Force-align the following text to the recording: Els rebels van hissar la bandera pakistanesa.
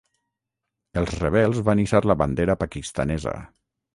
Els 1.01 1.11
rebels 1.23 1.59
van 1.69 1.83
hissar 1.85 2.01
la 2.11 2.17
bandera 2.21 2.57
pakistanesa. 2.65 3.37